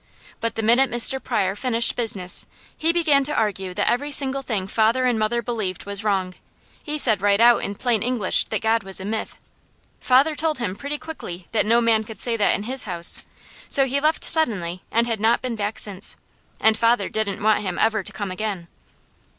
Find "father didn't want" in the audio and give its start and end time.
16.79-17.61